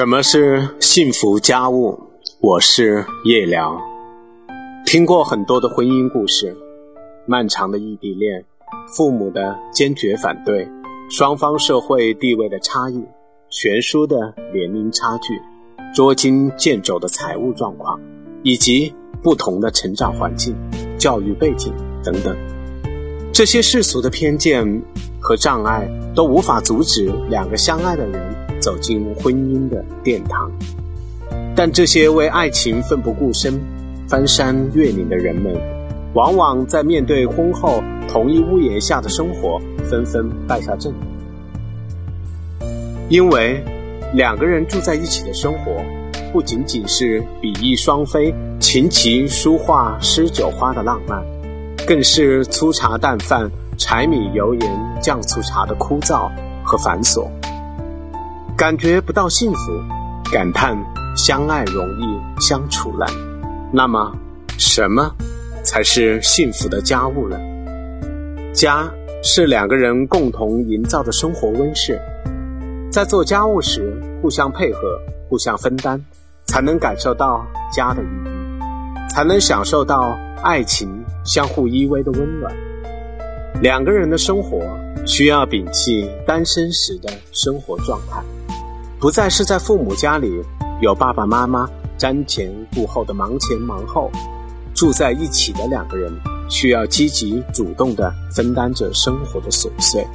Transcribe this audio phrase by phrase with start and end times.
[0.00, 2.00] 什么是幸福家务？
[2.40, 3.78] 我是叶良。
[4.86, 6.56] 听过很多的婚姻故事，
[7.26, 8.42] 漫长的异地恋，
[8.96, 10.66] 父母的坚决反对，
[11.10, 13.04] 双方社会地位的差异，
[13.50, 15.38] 悬殊的年龄差距，
[15.94, 18.00] 捉襟见肘的财务状况，
[18.42, 20.56] 以及不同的成长环境、
[20.98, 22.34] 教育背景等等，
[23.34, 24.64] 这些世俗的偏见
[25.20, 28.39] 和障碍都无法阻止两个相爱的人。
[28.60, 30.50] 走进婚姻的殿堂，
[31.56, 33.60] 但这些为爱情奋不顾身、
[34.06, 35.52] 翻山越岭的人们，
[36.14, 40.92] 往往在面对婚后同一屋檐下的生活，纷纷败下阵。
[43.08, 43.64] 因为
[44.14, 45.82] 两个人住在一起的生活，
[46.32, 51.20] 不仅仅是比翼双飞、琴棋书画诗酒花的浪漫，
[51.86, 56.30] 更是粗茶淡饭、柴米油盐酱醋茶的枯燥
[56.62, 57.28] 和繁琐。
[58.60, 59.72] 感觉不到幸福，
[60.30, 60.76] 感叹
[61.16, 63.08] 相爱容易相处难。
[63.72, 64.14] 那么，
[64.58, 65.10] 什么
[65.64, 67.38] 才是幸福的家务呢？
[68.52, 68.86] 家
[69.22, 71.98] 是两个人共同营造的生活温室，
[72.92, 74.80] 在做家务时互相配合、
[75.30, 75.98] 互相分担，
[76.44, 77.42] 才能感受到
[77.72, 82.54] 家的意义，才能享受到爱情相互依偎的温暖。
[83.60, 84.60] 两个人的生活
[85.06, 88.22] 需要摒弃单身时的生活状态。
[88.98, 90.30] 不再是在父母家里
[90.80, 94.10] 有爸爸妈妈瞻前顾后的忙前忙后，
[94.74, 96.12] 住在一起的两个人
[96.48, 100.06] 需要积极主动的分担着生活的琐碎，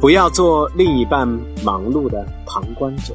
[0.00, 1.26] 不要做另一半
[1.62, 3.14] 忙碌的旁观者。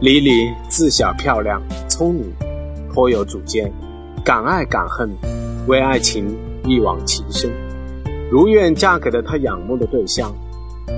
[0.00, 2.32] 李李自小漂亮聪明，
[2.92, 3.72] 颇有主见，
[4.24, 5.10] 敢爱敢恨，
[5.66, 7.50] 为爱情一往情深，
[8.30, 10.34] 如愿嫁给了他仰慕的对象。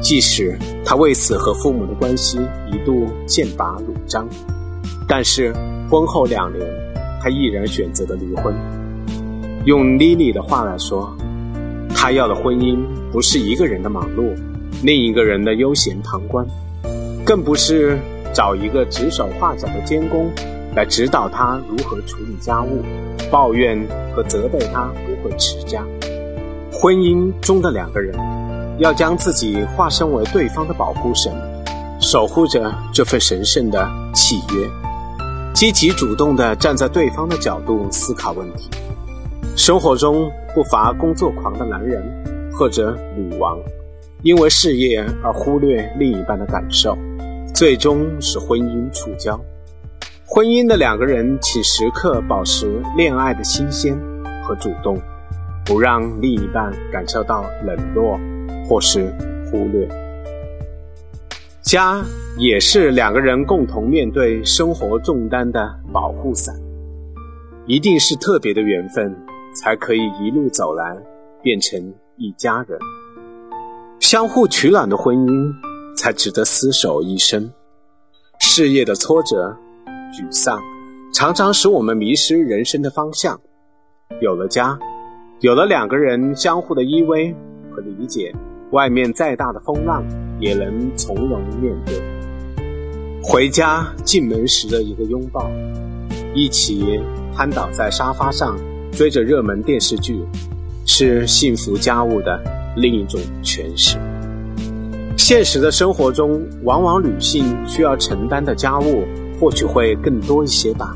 [0.03, 2.39] 即使他为此和父母的关系
[2.71, 4.29] 一度剑拔弩张，
[5.09, 5.51] 但是
[5.91, 6.63] 婚后两年，
[7.23, 8.55] 他毅然选择了离婚。
[9.65, 11.17] 用莉莉的话来说，
[11.95, 12.79] 他要的婚姻
[13.11, 14.35] 不是一个人的忙碌，
[14.85, 16.47] 另一个人的悠闲旁观，
[17.25, 17.99] 更不是
[18.35, 20.31] 找一个指手画脚的监工
[20.77, 22.83] 来指导他如何处理家务，
[23.31, 23.79] 抱怨
[24.15, 25.83] 和责备他不会持家。
[26.81, 28.15] 婚姻中的两个人。
[28.79, 31.35] 要将自己化身为对方的保护神，
[32.01, 34.71] 守护着这份神圣的契约，
[35.53, 38.71] 积极主动地站在对方的角度思考问题。
[39.57, 42.01] 生活中不乏工作狂的男人
[42.53, 43.59] 或者女王，
[44.23, 46.97] 因为事业而忽略另一半的感受，
[47.53, 49.37] 最终使婚姻触礁。
[50.25, 53.99] 婚姻的两个人，请时刻保持恋爱的新鲜
[54.45, 54.97] 和主动，
[55.69, 58.19] 不让另一半感受到冷落。
[58.69, 59.11] 或是
[59.51, 59.89] 忽略，
[61.63, 62.05] 家
[62.37, 66.55] 也是两个人共同面对生活重担的保护伞。
[67.65, 69.17] 一定是特别的缘分，
[69.55, 70.95] 才可以一路走来
[71.43, 72.79] 变成一家人。
[74.01, 75.51] 相互取暖的婚姻，
[75.97, 77.51] 才值得厮守一生。
[78.39, 79.57] 事业的挫折、
[80.13, 80.61] 沮丧，
[81.15, 83.41] 常常使我们迷失人生的方向。
[84.21, 84.79] 有了家，
[85.41, 87.35] 有了两个人相互的依偎
[87.71, 88.35] 和理解。
[88.71, 90.05] 外面再大的风浪，
[90.39, 91.95] 也能从容面对。
[93.23, 95.51] 回家进门时的一个拥抱，
[96.35, 97.01] 一起
[97.35, 98.59] 瘫倒在沙发上
[98.93, 100.21] 追着热门电视剧，
[100.85, 102.39] 是幸福家务的
[102.77, 103.97] 另一种诠释。
[105.17, 109.05] 现实的生活中，往往女性需要承担的家务
[109.41, 110.95] 或许会更多一些吧。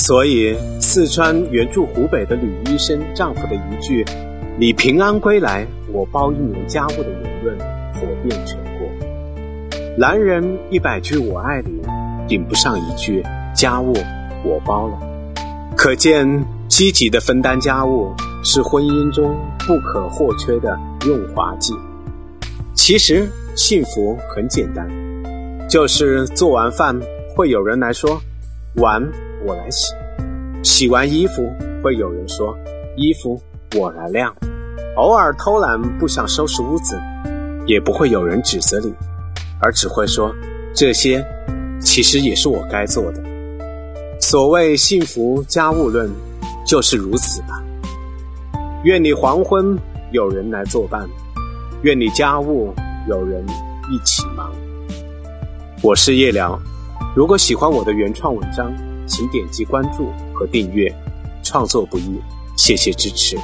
[0.00, 4.04] 所以，四川原住湖北的女医生丈夫的一句。
[4.56, 7.58] 你平安归来，我包一年家务的言论
[7.94, 8.88] 火遍全国。
[9.98, 11.82] 男人一百句我爱你，
[12.28, 13.92] 顶不上一句家务
[14.44, 14.96] 我包了。
[15.76, 19.36] 可见，积极的分担家务是婚姻中
[19.66, 21.74] 不可或缺的润滑剂。
[22.72, 24.88] 其实幸福很简单，
[25.68, 26.96] 就是做完饭
[27.34, 28.22] 会有人来说
[28.76, 29.02] 碗
[29.46, 29.94] 我来洗，
[30.62, 31.52] 洗完衣服
[31.82, 32.56] 会有人说
[32.96, 33.40] 衣服
[33.76, 34.34] 我来晾。
[34.96, 37.00] 偶尔偷懒不想收拾屋子，
[37.66, 38.92] 也不会有人指责你，
[39.60, 40.34] 而只会说
[40.74, 41.24] 这些
[41.80, 43.22] 其实也是我该做的。
[44.20, 46.10] 所谓幸福家务论，
[46.66, 47.62] 就是如此吧。
[48.82, 49.78] 愿你黄昏
[50.10, 51.08] 有人来作伴，
[51.82, 52.74] 愿你家务
[53.08, 53.44] 有人
[53.90, 54.52] 一起忙。
[55.80, 56.58] 我是夜聊，
[57.14, 58.72] 如果喜欢我的原创文章，
[59.08, 60.94] 请点击关注和订阅。
[61.42, 62.20] 创作不易，
[62.58, 63.38] 谢谢支持。